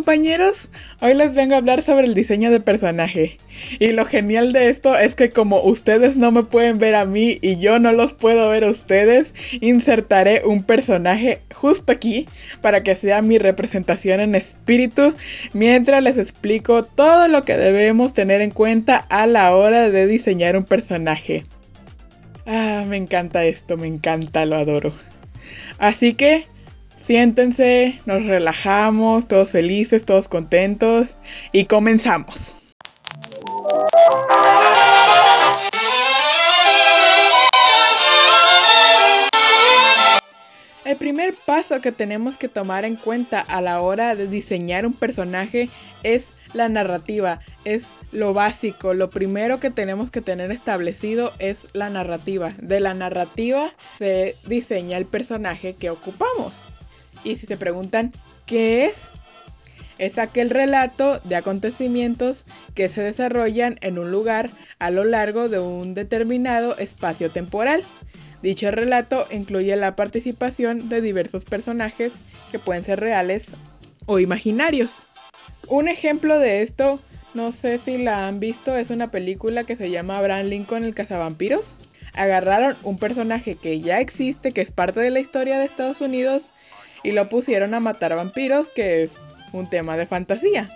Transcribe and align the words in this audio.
compañeros? 0.00 0.70
Hoy 1.02 1.12
les 1.12 1.34
vengo 1.34 1.52
a 1.52 1.58
hablar 1.58 1.82
sobre 1.82 2.06
el 2.06 2.14
diseño 2.14 2.50
de 2.50 2.60
personaje. 2.60 3.36
Y 3.80 3.92
lo 3.92 4.06
genial 4.06 4.54
de 4.54 4.70
esto 4.70 4.98
es 4.98 5.14
que 5.14 5.28
como 5.28 5.62
ustedes 5.62 6.16
no 6.16 6.32
me 6.32 6.42
pueden 6.42 6.78
ver 6.78 6.94
a 6.94 7.04
mí 7.04 7.38
y 7.42 7.58
yo 7.58 7.78
no 7.78 7.92
los 7.92 8.14
puedo 8.14 8.48
ver 8.48 8.64
a 8.64 8.70
ustedes, 8.70 9.34
insertaré 9.60 10.40
un 10.46 10.62
personaje 10.62 11.42
justo 11.54 11.92
aquí 11.92 12.26
para 12.62 12.82
que 12.82 12.96
sea 12.96 13.20
mi 13.20 13.36
representación 13.36 14.20
en 14.20 14.34
espíritu 14.36 15.12
mientras 15.52 16.02
les 16.02 16.16
explico 16.16 16.82
todo 16.82 17.28
lo 17.28 17.44
que 17.44 17.58
debemos 17.58 18.14
tener 18.14 18.40
en 18.40 18.52
cuenta 18.52 18.96
a 18.96 19.26
la 19.26 19.54
hora 19.54 19.90
de 19.90 20.06
diseñar 20.06 20.56
un 20.56 20.64
personaje. 20.64 21.44
Ah, 22.46 22.84
me 22.88 22.96
encanta 22.96 23.44
esto, 23.44 23.76
me 23.76 23.86
encanta, 23.86 24.46
lo 24.46 24.56
adoro. 24.56 24.94
Así 25.78 26.14
que 26.14 26.46
Siéntense, 27.10 27.98
nos 28.06 28.24
relajamos, 28.24 29.26
todos 29.26 29.50
felices, 29.50 30.04
todos 30.04 30.28
contentos 30.28 31.16
y 31.50 31.64
comenzamos. 31.64 32.56
El 40.84 40.96
primer 40.98 41.34
paso 41.44 41.80
que 41.80 41.90
tenemos 41.90 42.36
que 42.36 42.46
tomar 42.46 42.84
en 42.84 42.94
cuenta 42.94 43.40
a 43.40 43.60
la 43.60 43.80
hora 43.80 44.14
de 44.14 44.28
diseñar 44.28 44.86
un 44.86 44.92
personaje 44.92 45.68
es 46.04 46.26
la 46.52 46.68
narrativa, 46.68 47.40
es 47.64 47.82
lo 48.12 48.34
básico, 48.34 48.94
lo 48.94 49.10
primero 49.10 49.58
que 49.58 49.70
tenemos 49.72 50.12
que 50.12 50.20
tener 50.20 50.52
establecido 50.52 51.32
es 51.40 51.58
la 51.72 51.90
narrativa. 51.90 52.52
De 52.62 52.78
la 52.78 52.94
narrativa 52.94 53.72
se 53.98 54.36
diseña 54.46 54.96
el 54.96 55.06
personaje 55.06 55.74
que 55.74 55.90
ocupamos. 55.90 56.69
Y 57.24 57.36
si 57.36 57.46
se 57.46 57.56
preguntan, 57.56 58.12
¿qué 58.46 58.86
es? 58.86 58.96
Es 59.98 60.16
aquel 60.16 60.48
relato 60.48 61.20
de 61.24 61.36
acontecimientos 61.36 62.44
que 62.74 62.88
se 62.88 63.02
desarrollan 63.02 63.78
en 63.82 63.98
un 63.98 64.10
lugar 64.10 64.50
a 64.78 64.90
lo 64.90 65.04
largo 65.04 65.50
de 65.50 65.58
un 65.58 65.92
determinado 65.92 66.78
espacio 66.78 67.30
temporal. 67.30 67.84
Dicho 68.42 68.70
relato 68.70 69.26
incluye 69.30 69.76
la 69.76 69.96
participación 69.96 70.88
de 70.88 71.02
diversos 71.02 71.44
personajes 71.44 72.12
que 72.50 72.58
pueden 72.58 72.82
ser 72.82 73.00
reales 73.00 73.44
o 74.06 74.18
imaginarios. 74.18 74.90
Un 75.68 75.88
ejemplo 75.88 76.38
de 76.38 76.62
esto, 76.62 76.98
no 77.34 77.52
sé 77.52 77.78
si 77.78 77.98
la 77.98 78.26
han 78.26 78.40
visto, 78.40 78.76
es 78.76 78.90
una 78.90 79.10
película 79.10 79.64
que 79.64 79.76
se 79.76 79.90
llama 79.90 80.18
Abraham 80.18 80.46
Lincoln 80.46 80.84
el 80.84 80.94
cazavampiros. 80.94 81.74
Agarraron 82.14 82.76
un 82.82 82.98
personaje 82.98 83.54
que 83.54 83.80
ya 83.80 84.00
existe, 84.00 84.52
que 84.52 84.62
es 84.62 84.70
parte 84.70 85.00
de 85.00 85.10
la 85.10 85.20
historia 85.20 85.58
de 85.58 85.66
Estados 85.66 86.00
Unidos, 86.00 86.50
y 87.02 87.12
lo 87.12 87.28
pusieron 87.28 87.74
a 87.74 87.80
matar 87.80 88.14
vampiros, 88.14 88.68
que 88.68 89.04
es 89.04 89.10
un 89.52 89.68
tema 89.68 89.96
de 89.96 90.06
fantasía. 90.06 90.70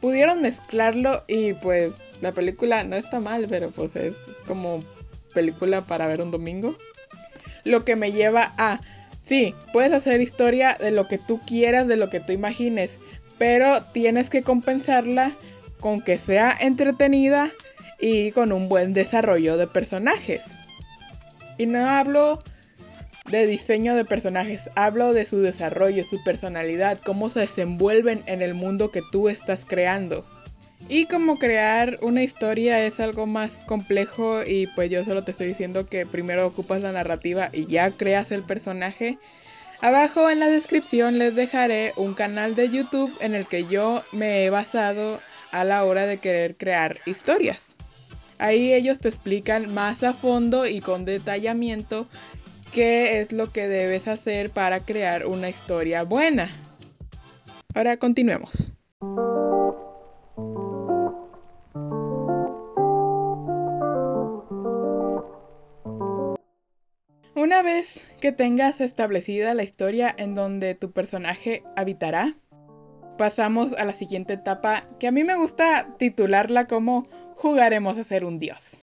Pudieron 0.00 0.42
mezclarlo 0.42 1.22
y 1.28 1.54
pues 1.54 1.92
la 2.20 2.32
película 2.32 2.84
no 2.84 2.96
está 2.96 3.20
mal, 3.20 3.46
pero 3.48 3.70
pues 3.70 3.96
es 3.96 4.14
como 4.46 4.82
película 5.32 5.82
para 5.82 6.06
ver 6.06 6.20
un 6.20 6.30
domingo. 6.30 6.76
Lo 7.64 7.84
que 7.84 7.96
me 7.96 8.12
lleva 8.12 8.52
a, 8.58 8.80
sí, 9.24 9.54
puedes 9.72 9.92
hacer 9.92 10.20
historia 10.20 10.76
de 10.78 10.90
lo 10.90 11.08
que 11.08 11.18
tú 11.18 11.40
quieras, 11.46 11.86
de 11.86 11.96
lo 11.96 12.10
que 12.10 12.20
tú 12.20 12.32
imagines, 12.32 12.90
pero 13.38 13.82
tienes 13.92 14.30
que 14.30 14.42
compensarla 14.42 15.32
con 15.80 16.00
que 16.00 16.18
sea 16.18 16.56
entretenida 16.60 17.50
y 18.00 18.32
con 18.32 18.52
un 18.52 18.68
buen 18.68 18.92
desarrollo 18.92 19.56
de 19.56 19.66
personajes. 19.66 20.42
Y 21.58 21.66
no 21.66 21.88
hablo 21.88 22.42
de 23.30 23.46
diseño 23.46 23.94
de 23.94 24.04
personajes, 24.04 24.70
hablo 24.74 25.12
de 25.12 25.26
su 25.26 25.40
desarrollo, 25.40 26.04
su 26.04 26.22
personalidad, 26.22 26.98
cómo 27.04 27.28
se 27.28 27.40
desenvuelven 27.40 28.22
en 28.26 28.42
el 28.42 28.54
mundo 28.54 28.90
que 28.90 29.02
tú 29.10 29.28
estás 29.28 29.64
creando. 29.64 30.24
Y 30.88 31.06
como 31.06 31.38
crear 31.38 31.98
una 32.02 32.22
historia 32.22 32.84
es 32.84 32.98
algo 32.98 33.26
más 33.26 33.52
complejo 33.66 34.42
y 34.44 34.66
pues 34.68 34.90
yo 34.90 35.04
solo 35.04 35.22
te 35.22 35.30
estoy 35.30 35.46
diciendo 35.46 35.86
que 35.86 36.06
primero 36.06 36.46
ocupas 36.46 36.82
la 36.82 36.92
narrativa 36.92 37.50
y 37.52 37.66
ya 37.66 37.92
creas 37.92 38.32
el 38.32 38.42
personaje. 38.42 39.18
Abajo 39.80 40.28
en 40.28 40.40
la 40.40 40.48
descripción 40.48 41.18
les 41.18 41.34
dejaré 41.34 41.92
un 41.96 42.14
canal 42.14 42.56
de 42.56 42.68
YouTube 42.68 43.16
en 43.20 43.34
el 43.34 43.46
que 43.46 43.66
yo 43.66 44.02
me 44.12 44.44
he 44.44 44.50
basado 44.50 45.20
a 45.52 45.64
la 45.64 45.84
hora 45.84 46.06
de 46.06 46.18
querer 46.18 46.56
crear 46.56 46.98
historias. 47.06 47.60
Ahí 48.38 48.72
ellos 48.72 48.98
te 48.98 49.08
explican 49.08 49.72
más 49.72 50.02
a 50.02 50.14
fondo 50.14 50.66
y 50.66 50.80
con 50.80 51.04
detallamiento 51.04 52.08
qué 52.72 53.20
es 53.20 53.32
lo 53.32 53.52
que 53.52 53.68
debes 53.68 54.08
hacer 54.08 54.50
para 54.50 54.80
crear 54.80 55.26
una 55.26 55.48
historia 55.48 56.02
buena. 56.02 56.50
Ahora 57.74 57.96
continuemos. 57.98 58.72
Una 67.34 67.62
vez 67.62 68.02
que 68.20 68.32
tengas 68.32 68.80
establecida 68.80 69.54
la 69.54 69.62
historia 69.62 70.14
en 70.16 70.34
donde 70.34 70.74
tu 70.74 70.92
personaje 70.92 71.62
habitará, 71.76 72.34
pasamos 73.18 73.72
a 73.74 73.84
la 73.84 73.92
siguiente 73.92 74.34
etapa 74.34 74.84
que 74.98 75.08
a 75.08 75.12
mí 75.12 75.24
me 75.24 75.36
gusta 75.36 75.94
titularla 75.98 76.66
como 76.66 77.06
jugaremos 77.36 77.98
a 77.98 78.04
ser 78.04 78.24
un 78.24 78.38
dios. 78.38 78.81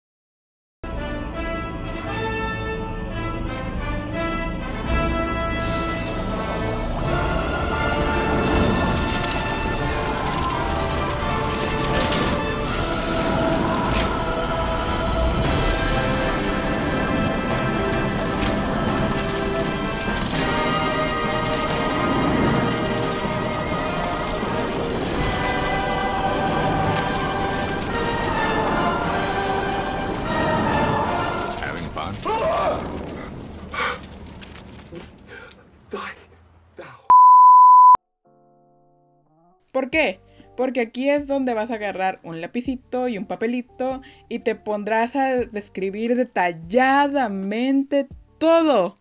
¿Por 39.77 39.91
qué? 39.91 40.21
Porque 40.57 40.81
aquí 40.81 41.11
es 41.11 41.27
donde 41.27 41.53
vas 41.53 41.71
a 41.71 41.75
agarrar 41.75 42.19
un 42.23 42.41
lapicito 42.41 43.09
y 43.09 43.19
un 43.19 43.27
papelito 43.27 44.01
y 44.27 44.39
te 44.39 44.55
pondrás 44.55 45.15
a 45.15 45.35
describir 45.35 46.17
detalladamente 46.17 48.07
todo. 48.39 48.99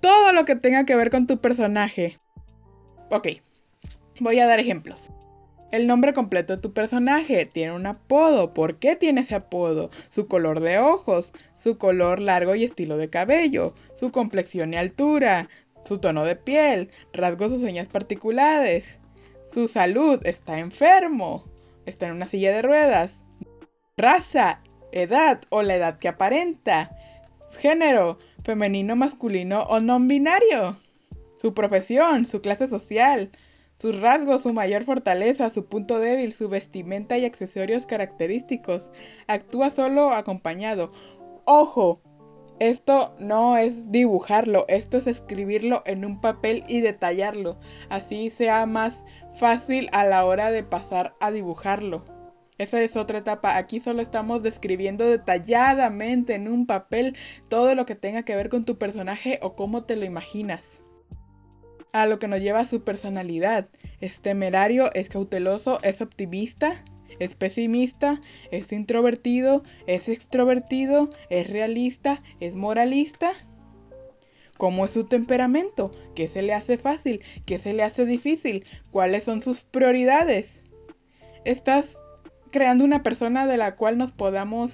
Todo 0.00 0.34
lo 0.34 0.44
que 0.44 0.56
tenga 0.56 0.84
que 0.84 0.94
ver 0.94 1.08
con 1.08 1.26
tu 1.26 1.40
personaje. 1.40 2.18
Ok, 3.10 3.28
voy 4.20 4.40
a 4.40 4.46
dar 4.46 4.60
ejemplos. 4.60 5.10
El 5.72 5.86
nombre 5.86 6.12
completo 6.12 6.54
de 6.54 6.60
tu 6.60 6.74
personaje 6.74 7.46
tiene 7.46 7.72
un 7.72 7.86
apodo. 7.86 8.52
¿Por 8.52 8.78
qué 8.78 8.96
tiene 8.96 9.22
ese 9.22 9.36
apodo? 9.36 9.88
Su 10.10 10.28
color 10.28 10.60
de 10.60 10.80
ojos, 10.80 11.32
su 11.56 11.78
color 11.78 12.20
largo 12.20 12.54
y 12.54 12.64
estilo 12.64 12.98
de 12.98 13.08
cabello, 13.08 13.72
su 13.94 14.12
complexión 14.12 14.74
y 14.74 14.76
altura, 14.76 15.48
su 15.86 15.96
tono 15.96 16.24
de 16.24 16.36
piel, 16.36 16.90
rasgos 17.14 17.52
o 17.52 17.58
señas 17.58 17.88
particulares, 17.88 18.98
su 19.54 19.68
salud, 19.68 20.20
está 20.24 20.58
enfermo, 20.58 21.44
está 21.86 22.06
en 22.06 22.12
una 22.12 22.26
silla 22.26 22.50
de 22.50 22.62
ruedas, 22.62 23.12
raza, 23.96 24.60
edad 24.90 25.40
o 25.48 25.62
la 25.62 25.76
edad 25.76 25.98
que 25.98 26.08
aparenta, 26.08 26.90
género, 27.58 28.18
femenino, 28.42 28.96
masculino 28.96 29.62
o 29.62 29.78
no 29.78 30.00
binario, 30.00 30.78
su 31.40 31.54
profesión, 31.54 32.26
su 32.26 32.40
clase 32.40 32.68
social, 32.68 33.30
sus 33.78 34.00
rasgos, 34.00 34.42
su 34.42 34.52
mayor 34.52 34.84
fortaleza, 34.84 35.50
su 35.50 35.66
punto 35.66 36.00
débil, 36.00 36.32
su 36.32 36.48
vestimenta 36.48 37.16
y 37.16 37.24
accesorios 37.24 37.86
característicos. 37.86 38.82
Actúa 39.28 39.70
solo 39.70 40.08
o 40.08 40.12
acompañado. 40.12 40.90
Ojo, 41.44 42.00
esto 42.60 43.14
no 43.18 43.56
es 43.56 43.90
dibujarlo, 43.90 44.64
esto 44.68 44.98
es 44.98 45.06
escribirlo 45.06 45.82
en 45.86 46.04
un 46.04 46.20
papel 46.20 46.64
y 46.68 46.80
detallarlo. 46.80 47.58
Así 47.88 48.30
sea 48.30 48.66
más 48.66 49.02
fácil 49.34 49.88
a 49.92 50.04
la 50.04 50.24
hora 50.24 50.50
de 50.50 50.62
pasar 50.62 51.14
a 51.20 51.30
dibujarlo. 51.30 52.04
Esa 52.56 52.80
es 52.80 52.96
otra 52.96 53.18
etapa. 53.18 53.56
Aquí 53.56 53.80
solo 53.80 54.00
estamos 54.00 54.42
describiendo 54.42 55.04
detalladamente 55.04 56.34
en 56.34 56.46
un 56.46 56.66
papel 56.66 57.16
todo 57.48 57.74
lo 57.74 57.84
que 57.84 57.96
tenga 57.96 58.22
que 58.22 58.36
ver 58.36 58.48
con 58.48 58.64
tu 58.64 58.78
personaje 58.78 59.40
o 59.42 59.56
cómo 59.56 59.84
te 59.84 59.96
lo 59.96 60.04
imaginas. 60.04 60.80
A 61.92 62.06
lo 62.06 62.20
que 62.20 62.28
nos 62.28 62.40
lleva 62.40 62.64
su 62.64 62.84
personalidad. 62.84 63.68
Es 64.00 64.20
temerario, 64.20 64.92
es 64.94 65.08
cauteloso, 65.08 65.80
es 65.82 66.00
optimista, 66.00 66.84
es 67.18 67.34
pesimista, 67.34 68.20
es 68.50 68.72
introvertido, 68.72 69.62
es 69.86 70.08
extrovertido, 70.08 71.10
es 71.30 71.48
realista, 71.50 72.20
es 72.40 72.54
moralista. 72.54 73.32
cómo 74.56 74.84
es 74.84 74.92
su 74.92 75.04
temperamento, 75.04 75.90
qué 76.14 76.28
se 76.28 76.40
le 76.42 76.54
hace 76.54 76.78
fácil, 76.78 77.22
qué 77.44 77.58
se 77.58 77.72
le 77.74 77.82
hace 77.82 78.06
difícil, 78.06 78.64
cuáles 78.92 79.24
son 79.24 79.42
sus 79.42 79.62
prioridades. 79.62 80.62
Estás 81.44 81.98
creando 82.50 82.84
una 82.84 83.02
persona 83.02 83.46
de 83.46 83.56
la 83.56 83.74
cual 83.74 83.98
nos 83.98 84.12
podamos 84.12 84.72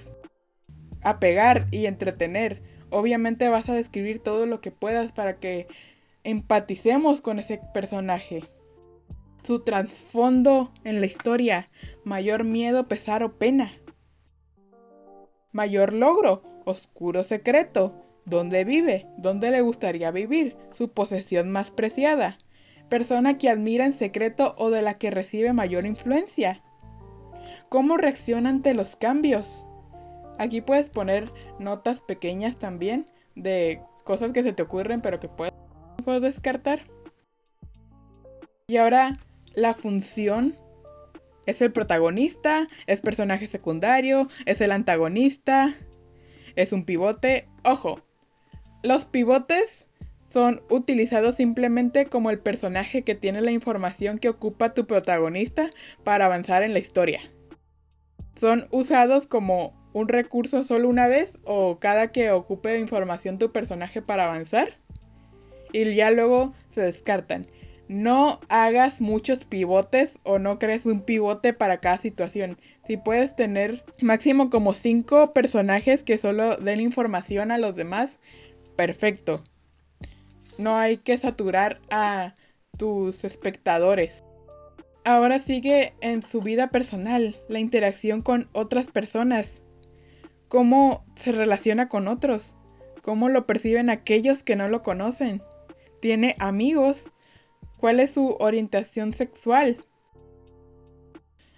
apegar 1.02 1.66
y 1.70 1.86
entretener. 1.86 2.62
Obviamente 2.90 3.48
vas 3.48 3.68
a 3.68 3.74
describir 3.74 4.20
todo 4.20 4.44
lo 4.44 4.60
que 4.60 4.70
puedas 4.70 5.12
para 5.12 5.38
que 5.38 5.66
empaticemos 6.24 7.22
con 7.22 7.38
ese 7.38 7.60
personaje. 7.72 8.44
Su 9.42 9.60
trasfondo 9.60 10.70
en 10.84 11.00
la 11.00 11.06
historia, 11.06 11.68
mayor 12.04 12.44
miedo, 12.44 12.84
pesar 12.84 13.22
o 13.22 13.38
pena. 13.38 13.72
Mayor 15.52 15.94
logro, 15.94 16.42
oscuro 16.64 17.24
secreto, 17.24 17.94
dónde 18.26 18.64
vive, 18.64 19.06
dónde 19.16 19.50
le 19.50 19.62
gustaría 19.62 20.10
vivir, 20.10 20.56
su 20.70 20.92
posesión 20.92 21.50
más 21.50 21.70
preciada, 21.70 22.38
persona 22.88 23.38
que 23.38 23.48
admira 23.48 23.86
en 23.86 23.92
secreto 23.92 24.54
o 24.58 24.70
de 24.70 24.82
la 24.82 24.98
que 24.98 25.10
recibe 25.10 25.52
mayor 25.52 25.86
influencia. 25.86 26.62
¿Cómo 27.68 27.96
reacciona 27.96 28.50
ante 28.50 28.74
los 28.74 28.96
cambios? 28.96 29.64
Aquí 30.38 30.60
puedes 30.60 30.90
poner 30.90 31.32
notas 31.58 32.00
pequeñas 32.00 32.58
también 32.58 33.06
de 33.34 33.80
cosas 34.04 34.32
que 34.32 34.42
se 34.42 34.52
te 34.52 34.62
ocurren 34.62 35.00
pero 35.00 35.20
que 35.20 35.28
puedes 35.28 36.22
descartar. 36.22 36.80
Y 38.66 38.76
ahora 38.76 39.14
la 39.54 39.74
función 39.74 40.54
es 41.46 41.60
el 41.62 41.72
protagonista, 41.72 42.68
es 42.86 43.00
personaje 43.00 43.48
secundario, 43.48 44.28
es 44.46 44.60
el 44.60 44.72
antagonista, 44.72 45.74
es 46.56 46.72
un 46.72 46.84
pivote. 46.84 47.48
Ojo, 47.64 48.02
los 48.82 49.04
pivotes 49.04 49.88
son 50.28 50.62
utilizados 50.70 51.34
simplemente 51.34 52.06
como 52.06 52.30
el 52.30 52.38
personaje 52.38 53.02
que 53.02 53.16
tiene 53.16 53.40
la 53.40 53.50
información 53.50 54.18
que 54.18 54.28
ocupa 54.28 54.74
tu 54.74 54.86
protagonista 54.86 55.70
para 56.04 56.26
avanzar 56.26 56.62
en 56.62 56.72
la 56.72 56.78
historia. 56.78 57.20
Son 58.36 58.68
usados 58.70 59.26
como 59.26 59.74
un 59.92 60.08
recurso 60.08 60.62
solo 60.62 60.88
una 60.88 61.08
vez 61.08 61.32
o 61.44 61.80
cada 61.80 62.12
que 62.12 62.30
ocupe 62.30 62.78
información 62.78 63.38
tu 63.38 63.50
personaje 63.50 64.02
para 64.02 64.26
avanzar 64.26 64.74
y 65.72 65.94
ya 65.94 66.10
luego 66.10 66.54
se 66.70 66.82
descartan. 66.82 67.46
No 67.90 68.38
hagas 68.48 69.00
muchos 69.00 69.44
pivotes 69.44 70.20
o 70.22 70.38
no 70.38 70.60
crees 70.60 70.86
un 70.86 71.00
pivote 71.00 71.52
para 71.52 71.80
cada 71.80 71.98
situación. 71.98 72.56
Si 72.86 72.96
puedes 72.96 73.34
tener 73.34 73.82
máximo 74.00 74.48
como 74.48 74.74
5 74.74 75.32
personajes 75.32 76.04
que 76.04 76.16
solo 76.16 76.56
den 76.56 76.80
información 76.80 77.50
a 77.50 77.58
los 77.58 77.74
demás, 77.74 78.20
perfecto. 78.76 79.42
No 80.56 80.76
hay 80.76 80.98
que 80.98 81.18
saturar 81.18 81.80
a 81.90 82.36
tus 82.78 83.24
espectadores. 83.24 84.22
Ahora 85.04 85.40
sigue 85.40 85.94
en 86.00 86.22
su 86.22 86.42
vida 86.42 86.68
personal, 86.68 87.34
la 87.48 87.58
interacción 87.58 88.22
con 88.22 88.48
otras 88.52 88.86
personas 88.86 89.62
cómo 90.46 91.04
se 91.16 91.32
relaciona 91.32 91.88
con 91.88 92.06
otros, 92.06 92.54
cómo 93.02 93.28
lo 93.28 93.46
perciben 93.46 93.90
aquellos 93.90 94.44
que 94.44 94.54
no 94.54 94.68
lo 94.68 94.82
conocen. 94.82 95.42
Tiene 96.00 96.36
amigos, 96.38 97.04
cuál 97.80 97.98
es 97.98 98.12
su 98.12 98.36
orientación 98.38 99.14
sexual. 99.14 99.78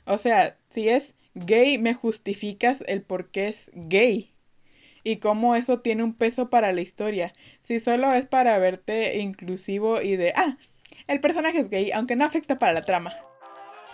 O 0.06 0.18
sea, 0.18 0.56
si 0.70 0.88
es 0.88 1.14
gay, 1.34 1.78
me 1.78 1.94
justificas 1.94 2.82
el 2.86 3.02
por 3.02 3.30
qué 3.30 3.48
es 3.48 3.70
gay. 3.74 4.32
Y 5.04 5.16
cómo 5.16 5.56
eso 5.56 5.80
tiene 5.80 6.04
un 6.04 6.14
peso 6.14 6.48
para 6.48 6.72
la 6.72 6.80
historia. 6.80 7.32
Si 7.64 7.80
solo 7.80 8.12
es 8.12 8.26
para 8.26 8.56
verte 8.58 9.18
inclusivo 9.18 10.00
y 10.00 10.16
de, 10.16 10.32
ah, 10.36 10.56
el 11.08 11.20
personaje 11.20 11.60
es 11.60 11.70
gay, 11.70 11.90
aunque 11.90 12.14
no 12.14 12.24
afecta 12.24 12.58
para 12.58 12.72
la 12.72 12.82
trama. 12.82 13.12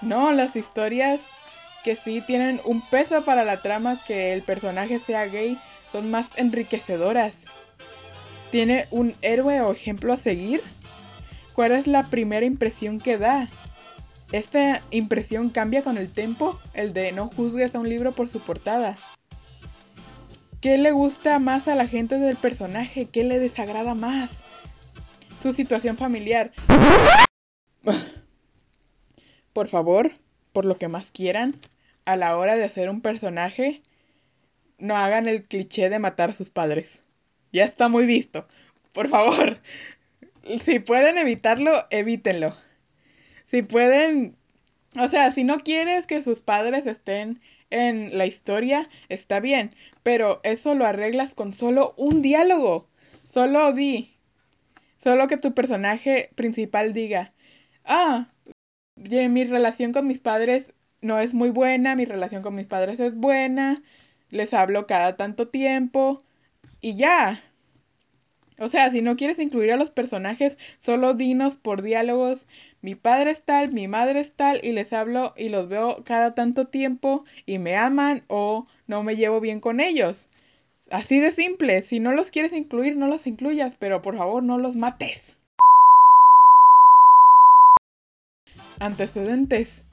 No, 0.03 0.33
las 0.33 0.55
historias 0.55 1.23
que 1.83 1.97
sí 1.97 2.21
tienen 2.21 2.61
un 2.65 2.83
peso 2.83 3.25
para 3.25 3.45
la 3.45 3.63
trama 3.63 4.05
que 4.05 4.35
el 4.35 4.43
personaje 4.43 5.01
sea 5.01 5.27
gay 5.27 5.59
son 5.91 6.11
más 6.11 6.27
enriquecedoras. 6.37 7.35
¿Tiene 8.51 8.87
un 8.91 9.15
héroe 9.23 9.61
o 9.63 9.73
ejemplo 9.73 10.13
a 10.13 10.17
seguir? 10.17 10.63
¿Cuál 11.59 11.73
es 11.73 11.89
la 11.89 12.09
primera 12.09 12.47
impresión 12.47 13.01
que 13.01 13.19
da? 13.19 13.49
¿Esta 14.31 14.81
impresión 14.93 15.49
cambia 15.49 15.83
con 15.83 15.99
el 15.99 16.09
tiempo? 16.09 16.57
El 16.73 16.93
de 16.93 17.11
no 17.11 17.31
juzgues 17.31 17.75
a 17.75 17.81
un 17.81 17.89
libro 17.89 18.13
por 18.13 18.29
su 18.29 18.39
portada. 18.39 18.97
¿Qué 20.61 20.79
le 20.79 20.93
gusta 20.93 21.41
más 21.41 21.67
a 21.67 21.75
la 21.75 21.89
gente 21.89 22.17
del 22.17 22.37
personaje? 22.37 23.07
¿Qué 23.07 23.25
le 23.25 23.41
desagrada 23.41 23.97
más? 23.97 24.39
Su 25.43 25.53
situación 25.53 25.97
familiar. 25.97 26.53
Por 29.53 29.67
favor, 29.67 30.13
por 30.53 30.65
lo 30.65 30.79
que 30.79 30.87
más 30.87 31.11
quieran, 31.11 31.57
a 32.05 32.15
la 32.15 32.37
hora 32.37 32.55
de 32.55 32.67
hacer 32.67 32.89
un 32.89 33.01
personaje, 33.01 33.83
no 34.79 34.97
hagan 34.97 35.27
el 35.27 35.43
cliché 35.43 35.91
de 35.91 35.99
matar 35.99 36.31
a 36.31 36.35
sus 36.35 36.51
padres. 36.51 37.01
Ya 37.53 37.65
está 37.65 37.89
muy 37.89 38.07
visto. 38.07 38.47
Por 38.93 39.09
favor, 39.09 39.59
si 40.65 40.81
pueden 40.81 41.19
evitarlo, 41.19 41.87
evítenlo. 41.91 42.57
Si 43.51 43.63
pueden, 43.63 44.37
o 44.99 45.09
sea, 45.09 45.33
si 45.33 45.45
no 45.45 45.61
quieres 45.61 46.07
que 46.07 46.23
sus 46.23 46.41
padres 46.41 46.87
estén 46.87 47.41
en 47.71 48.17
la 48.17 48.27
historia, 48.27 48.89
está 49.09 49.41
bien, 49.41 49.71
pero 50.03 50.41
eso 50.43 50.75
lo 50.75 50.87
arreglas 50.87 51.35
con 51.35 51.53
solo 51.53 51.95
un 51.97 52.23
diálogo. 52.23 52.89
Solo 53.25 53.73
di. 53.73 54.17
Solo 55.03 55.29
que 55.29 55.37
tu 55.37 55.55
personaje 55.55 56.31
principal 56.35 56.93
diga, 56.95 57.33
ah, 57.85 58.29
mi 58.97 59.45
relación 59.45 59.93
con 59.93 60.07
mis 60.07 60.21
padres 60.21 60.73
no 61.01 61.21
es 61.21 61.35
muy 61.35 61.51
buena, 61.51 61.97
mi 61.97 62.05
relación 62.05 62.43
con 62.43 62.55
mis 62.55 62.67
padres 62.67 63.01
es 63.01 63.15
buena, 63.15 63.83
les 64.31 64.53
hablo 64.55 64.87
cada 64.87 65.17
tanto 65.17 65.49
tiempo 65.49 66.23
y 66.81 66.97
ya. 66.97 67.43
O 68.59 68.69
sea, 68.69 68.91
si 68.91 69.03
no 69.03 69.17
quieres 69.17 69.39
incluir 69.39 69.73
a 69.73 69.77
los 69.77 69.91
personajes, 69.91 70.59
solo 70.81 71.15
dinos 71.15 71.57
por 71.57 71.83
diálogos, 71.83 72.47
mi 72.83 72.97
padre 72.97 73.31
es 73.31 73.43
tal, 73.43 73.73
mi 73.73 73.87
madre 73.87 74.21
es 74.21 74.33
tal, 74.33 74.61
y 74.65 74.73
les 74.73 74.93
hablo 74.93 75.33
y 75.37 75.49
los 75.49 75.69
veo 75.69 76.03
cada 76.05 76.35
tanto 76.35 76.67
tiempo 76.67 77.25
y 77.47 77.59
me 77.59 77.77
aman 77.77 78.25
o 78.27 78.67
no 78.89 79.05
me 79.05 79.17
llevo 79.17 79.41
bien 79.41 79.61
con 79.61 79.79
ellos. 79.79 80.29
Así 80.91 81.21
de 81.21 81.33
simple, 81.33 81.83
si 81.83 82.01
no 82.01 82.13
los 82.13 82.31
quieres 82.31 82.53
incluir, 82.53 82.97
no 82.97 83.07
los 83.07 83.27
incluyas, 83.27 83.77
pero 83.79 84.03
por 84.03 84.17
favor 84.17 84.43
no 84.43 84.59
los 84.59 84.75
mates. 84.75 85.37
Antecedentes. 88.81 89.85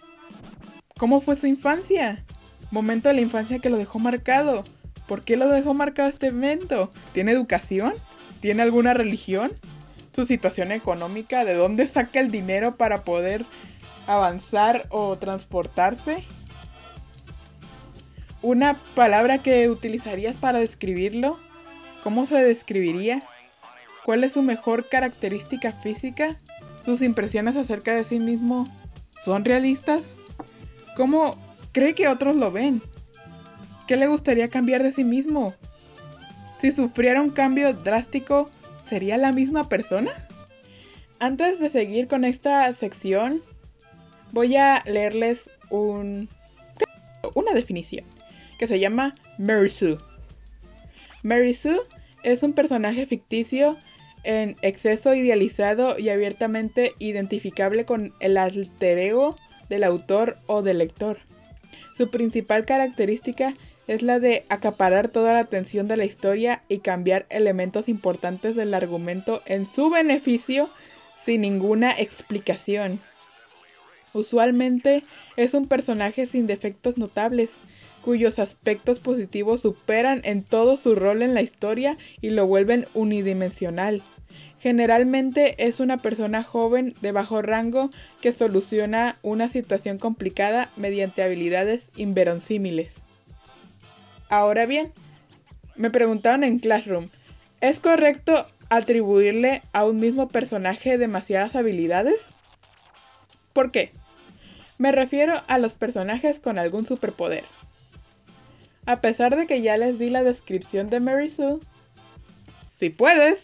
¿Cómo 0.97 1.21
fue 1.21 1.35
su 1.35 1.45
infancia? 1.45 2.23
Momento 2.71 3.09
de 3.09 3.15
la 3.15 3.21
infancia 3.21 3.59
que 3.59 3.69
lo 3.69 3.77
dejó 3.77 3.99
marcado. 3.99 4.63
¿Por 5.07 5.23
qué 5.23 5.37
lo 5.37 5.49
dejó 5.49 5.73
marcado 5.73 6.09
este 6.09 6.27
evento? 6.27 6.91
¿Tiene 7.13 7.31
educación? 7.31 7.93
¿Tiene 8.45 8.61
alguna 8.61 8.93
religión? 8.93 9.53
¿Su 10.13 10.23
situación 10.23 10.71
económica? 10.71 11.43
¿De 11.45 11.55
dónde 11.55 11.87
saca 11.87 12.19
el 12.19 12.29
dinero 12.29 12.75
para 12.77 12.99
poder 12.99 13.43
avanzar 14.05 14.85
o 14.91 15.15
transportarse? 15.17 16.23
¿Una 18.43 18.75
palabra 18.93 19.39
que 19.39 19.67
utilizarías 19.67 20.35
para 20.35 20.59
describirlo? 20.59 21.39
¿Cómo 22.03 22.27
se 22.27 22.35
describiría? 22.35 23.23
¿Cuál 24.05 24.23
es 24.23 24.33
su 24.33 24.43
mejor 24.43 24.89
característica 24.89 25.71
física? 25.71 26.35
¿Sus 26.83 27.01
impresiones 27.01 27.55
acerca 27.55 27.95
de 27.95 28.03
sí 28.03 28.19
mismo 28.19 28.71
son 29.23 29.43
realistas? 29.43 30.03
¿Cómo 30.95 31.35
cree 31.71 31.95
que 31.95 32.07
otros 32.07 32.35
lo 32.35 32.51
ven? 32.51 32.83
¿Qué 33.87 33.97
le 33.97 34.05
gustaría 34.05 34.49
cambiar 34.49 34.83
de 34.83 34.91
sí 34.91 35.03
mismo? 35.03 35.55
Si 36.65 36.71
sufriera 36.71 37.21
un 37.21 37.29
cambio 37.29 37.73
drástico, 37.73 38.49
¿sería 38.89 39.17
la 39.17 39.31
misma 39.31 39.69
persona? 39.69 40.09
Antes 41.19 41.59
de 41.59 41.69
seguir 41.69 42.07
con 42.07 42.25
esta 42.25 42.73
sección, 42.73 43.43
voy 44.31 44.55
a 44.55 44.81
leerles 44.87 45.47
un, 45.69 46.27
una 47.35 47.51
definición 47.51 48.03
que 48.57 48.65
se 48.65 48.79
llama 48.79 49.13
Mary 49.37 49.69
Sue. 49.69 49.99
Mary 51.21 51.53
Sue 51.53 51.81
es 52.23 52.41
un 52.41 52.53
personaje 52.53 53.05
ficticio 53.05 53.77
en 54.23 54.55
exceso 54.63 55.13
idealizado 55.13 55.99
y 55.99 56.09
abiertamente 56.09 56.93
identificable 56.97 57.85
con 57.85 58.15
el 58.19 58.37
alter 58.37 58.97
ego 58.97 59.35
del 59.69 59.83
autor 59.83 60.39
o 60.47 60.63
del 60.63 60.79
lector. 60.79 61.19
Su 61.95 62.09
principal 62.09 62.65
característica 62.65 63.53
es 63.87 64.01
la 64.01 64.19
de 64.19 64.45
acaparar 64.49 65.09
toda 65.09 65.33
la 65.33 65.39
atención 65.39 65.87
de 65.87 65.97
la 65.97 66.05
historia 66.05 66.63
y 66.67 66.79
cambiar 66.79 67.25
elementos 67.29 67.87
importantes 67.87 68.55
del 68.55 68.73
argumento 68.73 69.41
en 69.45 69.67
su 69.67 69.89
beneficio 69.89 70.69
sin 71.25 71.41
ninguna 71.41 71.91
explicación. 71.91 72.99
Usualmente 74.13 75.03
es 75.35 75.53
un 75.53 75.67
personaje 75.67 76.25
sin 76.25 76.47
defectos 76.47 76.97
notables, 76.97 77.49
cuyos 78.01 78.39
aspectos 78.39 78.99
positivos 78.99 79.61
superan 79.61 80.21
en 80.23 80.43
todo 80.43 80.77
su 80.77 80.95
rol 80.95 81.21
en 81.21 81.33
la 81.33 81.41
historia 81.41 81.97
y 82.21 82.29
lo 82.29 82.47
vuelven 82.47 82.87
unidimensional. 82.93 84.03
Generalmente 84.59 85.55
es 85.67 85.79
una 85.79 85.97
persona 85.97 86.43
joven 86.43 86.95
de 87.01 87.11
bajo 87.11 87.41
rango 87.41 87.89
que 88.21 88.31
soluciona 88.31 89.19
una 89.21 89.49
situación 89.49 89.97
complicada 89.97 90.71
mediante 90.77 91.21
habilidades 91.21 91.87
inverosímiles. 91.95 93.04
Ahora 94.29 94.65
bien, 94.65 94.91
me 95.75 95.89
preguntaron 95.89 96.43
en 96.43 96.59
Classroom, 96.59 97.09
¿es 97.61 97.79
correcto 97.79 98.45
atribuirle 98.69 99.61
a 99.73 99.85
un 99.85 99.99
mismo 99.99 100.27
personaje 100.29 100.97
demasiadas 100.97 101.55
habilidades? 101.55 102.25
¿Por 103.53 103.71
qué? 103.71 103.91
Me 104.77 104.91
refiero 104.91 105.41
a 105.47 105.57
los 105.57 105.73
personajes 105.73 106.39
con 106.39 106.59
algún 106.59 106.85
superpoder. 106.85 107.45
A 108.85 108.97
pesar 108.97 109.35
de 109.35 109.47
que 109.47 109.61
ya 109.61 109.77
les 109.77 109.97
di 109.97 110.09
la 110.09 110.23
descripción 110.23 110.89
de 110.89 110.99
Mary 110.99 111.29
Sue, 111.29 111.59
si 112.75 112.89
puedes, 112.89 113.41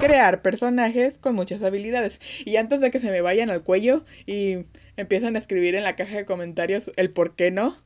crear 0.00 0.42
personajes 0.42 1.16
con 1.18 1.34
muchas 1.34 1.62
habilidades. 1.62 2.20
Y 2.44 2.56
antes 2.56 2.80
de 2.80 2.90
que 2.90 2.98
se 2.98 3.10
me 3.10 3.20
vayan 3.20 3.50
al 3.50 3.62
cuello 3.62 4.04
y 4.26 4.66
empiezan 4.96 5.36
a 5.36 5.38
escribir 5.38 5.74
en 5.76 5.84
la 5.84 5.96
caja 5.96 6.16
de 6.16 6.24
comentarios 6.24 6.90
el 6.96 7.10
por 7.10 7.36
qué 7.36 7.50
no, 7.50 7.76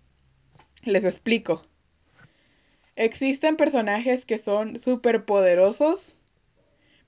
les 0.85 1.05
explico. 1.05 1.63
Existen 2.99 3.57
personajes 3.57 4.25
que 4.25 4.39
son 4.39 4.81
súper 4.81 5.25
poderosos, 5.25 6.19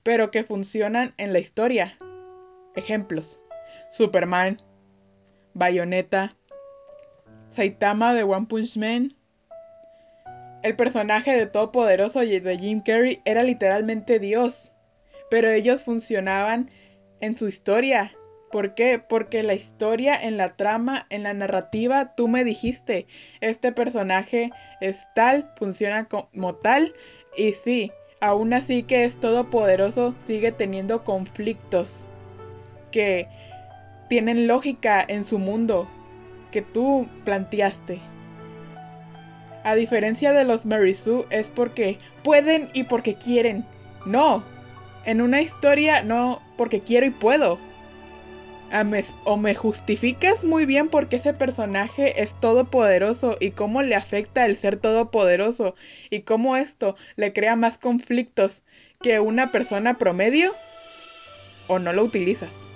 pero 0.03 0.31
que 0.31 0.45
funcionan 0.45 1.13
en 1.17 1.33
la 1.33 1.39
historia. 1.39 1.97
Ejemplos. 2.77 3.41
Superman, 3.91 4.61
Bayonetta, 5.53 6.31
Saitama 7.49 8.13
de 8.13 8.23
One 8.23 8.45
Punch 8.45 8.77
Man. 8.77 9.17
El 10.63 10.77
personaje 10.77 11.35
de 11.35 11.45
Todopoderoso 11.45 12.21
de 12.21 12.57
Jim 12.57 12.81
Carrey 12.81 13.21
era 13.25 13.43
literalmente 13.43 14.17
Dios, 14.17 14.71
pero 15.29 15.49
ellos 15.49 15.83
funcionaban 15.83 16.71
en 17.19 17.35
su 17.35 17.49
historia 17.49 18.13
¿Por 18.51 18.75
qué? 18.75 18.99
Porque 18.99 19.43
la 19.43 19.53
historia, 19.53 20.21
en 20.21 20.37
la 20.37 20.55
trama, 20.55 21.05
en 21.09 21.23
la 21.23 21.33
narrativa, 21.33 22.15
tú 22.15 22.27
me 22.27 22.43
dijiste, 22.43 23.07
este 23.39 23.71
personaje 23.71 24.51
es 24.81 24.97
tal, 25.15 25.51
funciona 25.55 26.05
como 26.05 26.55
tal, 26.55 26.93
y 27.37 27.53
sí, 27.53 27.91
aún 28.19 28.53
así 28.53 28.83
que 28.83 29.05
es 29.05 29.19
todopoderoso, 29.19 30.13
sigue 30.27 30.51
teniendo 30.51 31.03
conflictos 31.03 32.05
que 32.91 33.27
tienen 34.09 34.47
lógica 34.47 35.03
en 35.07 35.23
su 35.23 35.39
mundo, 35.39 35.87
que 36.51 36.61
tú 36.61 37.07
planteaste. 37.23 37.99
A 39.63 39.75
diferencia 39.75 40.33
de 40.33 40.43
los 40.43 40.65
Mary 40.65 40.95
Sue, 40.95 41.25
es 41.29 41.47
porque 41.47 41.99
pueden 42.23 42.69
y 42.73 42.83
porque 42.83 43.15
quieren. 43.15 43.65
No, 44.05 44.43
en 45.05 45.21
una 45.21 45.41
historia 45.41 46.01
no 46.03 46.41
porque 46.57 46.81
quiero 46.81 47.05
y 47.05 47.11
puedo 47.11 47.59
o 49.25 49.37
me 49.37 49.55
justificas 49.55 50.43
muy 50.43 50.65
bien 50.65 50.89
porque 50.89 51.17
ese 51.17 51.33
personaje 51.33 52.21
es 52.21 52.33
todopoderoso 52.39 53.37
y 53.39 53.51
cómo 53.51 53.81
le 53.81 53.95
afecta 53.95 54.45
el 54.45 54.55
ser 54.55 54.77
todopoderoso 54.77 55.75
y 56.09 56.21
cómo 56.21 56.55
esto 56.55 56.95
le 57.17 57.33
crea 57.33 57.55
más 57.55 57.77
conflictos 57.77 58.63
que 59.01 59.19
una 59.19 59.51
persona 59.51 59.97
promedio 59.97 60.53
o 61.67 61.79
no 61.79 61.91
lo 61.91 62.03
utilizas. 62.03 62.70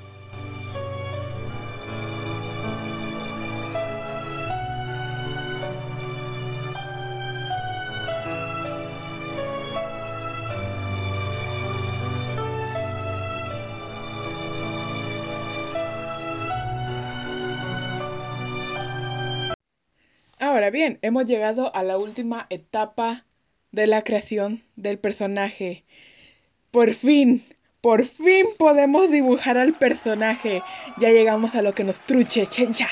Bien, 20.72 20.98
hemos 21.03 21.25
llegado 21.25 21.75
a 21.75 21.84
la 21.84 21.98
última 21.98 22.48
etapa 22.50 23.25
de 23.72 23.86
la 23.86 24.03
creación 24.03 24.63
del 24.75 24.98
personaje. 24.98 25.84
Por 26.72 26.93
fin, 26.95 27.45
por 27.81 28.05
fin 28.05 28.48
podemos 28.57 29.12
dibujar 29.12 29.57
al 29.60 29.74
personaje. 29.74 30.63
Ya 30.98 31.10
llegamos 31.12 31.53
a 31.53 31.62
lo 31.62 31.75
que 31.75 31.84
nos 31.84 32.00
truche, 32.00 32.48
chencha. 32.48 32.89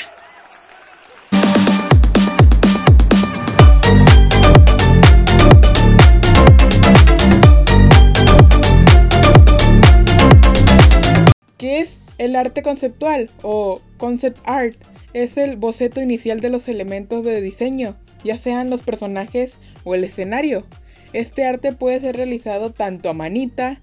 ¿Qué 11.57 11.79
es 11.79 11.89
el 12.19 12.35
arte 12.35 12.61
conceptual 12.61 13.31
o 13.41 13.81
concept 13.97 14.37
art? 14.45 14.92
Es 15.13 15.37
el 15.37 15.57
boceto 15.57 16.01
inicial 16.01 16.39
de 16.41 16.49
los 16.49 16.67
elementos 16.67 17.23
de 17.23 17.41
diseño, 17.41 17.95
ya 18.23 18.37
sean 18.37 18.69
los 18.69 18.81
personajes 18.81 19.53
o 19.83 19.95
el 19.95 20.03
escenario. 20.03 20.65
Este 21.13 21.45
arte 21.45 21.73
puede 21.73 21.99
ser 21.99 22.15
realizado 22.15 22.71
tanto 22.71 23.09
a 23.09 23.13
manita 23.13 23.79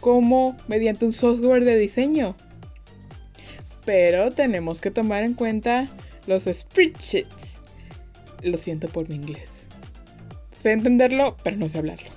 como 0.00 0.56
mediante 0.68 1.04
un 1.04 1.12
software 1.12 1.64
de 1.64 1.76
diseño. 1.76 2.36
Pero 3.84 4.30
tenemos 4.30 4.80
que 4.80 4.90
tomar 4.90 5.24
en 5.24 5.34
cuenta 5.34 5.88
los 6.26 6.44
spreadsheets. 6.44 7.58
Lo 8.42 8.56
siento 8.56 8.88
por 8.88 9.08
mi 9.08 9.16
inglés. 9.16 9.66
Sé 10.52 10.72
entenderlo, 10.72 11.36
pero 11.42 11.56
no 11.56 11.68
sé 11.68 11.78
hablarlo. 11.78 12.10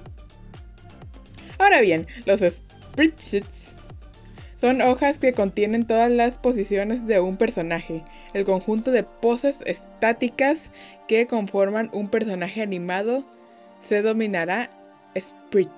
Ahora 1.57 1.81
bien, 1.81 2.07
los 2.25 2.39
spreadsheets 2.39 3.62
son 4.63 4.81
hojas 4.81 5.17
que 5.17 5.33
contienen 5.33 5.85
todas 5.85 6.09
las 6.09 6.37
posiciones 6.37 7.05
de 7.05 7.19
un 7.19 7.35
personaje, 7.35 8.01
el 8.33 8.45
conjunto 8.45 8.91
de 8.91 9.03
poses 9.03 9.59
estáticas 9.65 10.57
que 11.05 11.27
conforman 11.27 11.89
un 11.91 12.07
personaje 12.07 12.61
animado 12.61 13.25
se 13.81 14.01
dominará 14.01 14.69
Sprite. 15.19 15.69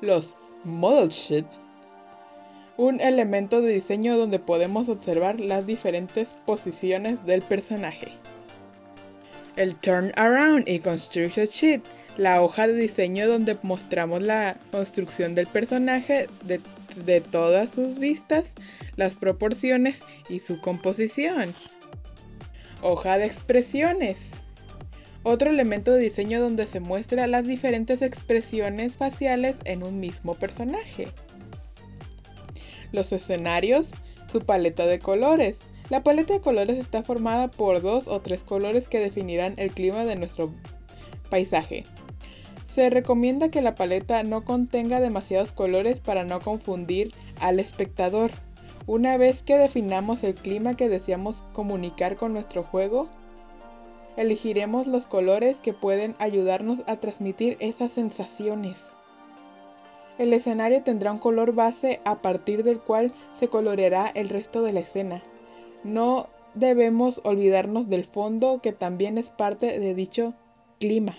Los 0.00 0.34
Model 0.64 1.10
Sheet, 1.10 1.46
un 2.76 3.00
elemento 3.00 3.60
de 3.60 3.74
diseño 3.74 4.18
donde 4.18 4.40
podemos 4.40 4.88
observar 4.88 5.38
las 5.38 5.66
diferentes 5.66 6.30
posiciones 6.46 7.24
del 7.26 7.42
personaje. 7.42 8.08
El 9.54 9.76
Turn 9.76 10.10
Around 10.16 10.66
y 10.66 10.80
Construction 10.80 11.46
Sheet, 11.46 11.82
la 12.16 12.42
hoja 12.42 12.66
de 12.66 12.74
diseño 12.74 13.28
donde 13.28 13.56
mostramos 13.62 14.20
la 14.20 14.56
construcción 14.72 15.36
del 15.36 15.46
personaje 15.46 16.26
de 16.44 16.60
de 16.96 17.20
todas 17.20 17.70
sus 17.70 17.98
vistas, 17.98 18.44
las 18.96 19.14
proporciones 19.14 19.98
y 20.28 20.40
su 20.40 20.60
composición. 20.60 21.54
Hoja 22.82 23.18
de 23.18 23.26
expresiones. 23.26 24.16
Otro 25.22 25.50
elemento 25.50 25.92
de 25.92 26.00
diseño 26.00 26.40
donde 26.40 26.66
se 26.66 26.80
muestra 26.80 27.26
las 27.26 27.46
diferentes 27.46 28.00
expresiones 28.00 28.94
faciales 28.94 29.56
en 29.64 29.82
un 29.82 30.00
mismo 30.00 30.34
personaje. 30.34 31.08
Los 32.92 33.12
escenarios, 33.12 33.90
su 34.32 34.40
paleta 34.40 34.86
de 34.86 34.98
colores. 34.98 35.58
La 35.90 36.02
paleta 36.02 36.34
de 36.34 36.40
colores 36.40 36.78
está 36.78 37.02
formada 37.02 37.48
por 37.48 37.82
dos 37.82 38.08
o 38.08 38.20
tres 38.20 38.42
colores 38.42 38.88
que 38.88 39.00
definirán 39.00 39.54
el 39.56 39.72
clima 39.72 40.04
de 40.04 40.16
nuestro 40.16 40.54
paisaje. 41.28 41.84
Se 42.74 42.88
recomienda 42.88 43.48
que 43.50 43.62
la 43.62 43.74
paleta 43.74 44.22
no 44.22 44.44
contenga 44.44 45.00
demasiados 45.00 45.50
colores 45.50 45.98
para 46.00 46.22
no 46.22 46.40
confundir 46.40 47.12
al 47.40 47.58
espectador. 47.58 48.30
Una 48.86 49.16
vez 49.16 49.42
que 49.42 49.58
definamos 49.58 50.22
el 50.22 50.34
clima 50.34 50.76
que 50.76 50.88
deseamos 50.88 51.42
comunicar 51.52 52.16
con 52.16 52.32
nuestro 52.32 52.62
juego, 52.62 53.08
elegiremos 54.16 54.86
los 54.86 55.06
colores 55.06 55.60
que 55.60 55.72
pueden 55.72 56.14
ayudarnos 56.18 56.78
a 56.86 56.96
transmitir 56.96 57.56
esas 57.58 57.90
sensaciones. 57.90 58.76
El 60.18 60.32
escenario 60.32 60.82
tendrá 60.82 61.10
un 61.10 61.18
color 61.18 61.54
base 61.54 62.00
a 62.04 62.22
partir 62.22 62.62
del 62.62 62.78
cual 62.78 63.12
se 63.40 63.48
coloreará 63.48 64.06
el 64.14 64.28
resto 64.28 64.62
de 64.62 64.72
la 64.72 64.80
escena. 64.80 65.22
No 65.82 66.28
debemos 66.54 67.20
olvidarnos 67.24 67.88
del 67.88 68.04
fondo 68.04 68.60
que 68.62 68.72
también 68.72 69.18
es 69.18 69.28
parte 69.28 69.78
de 69.78 69.94
dicho 69.94 70.34
clima. 70.78 71.16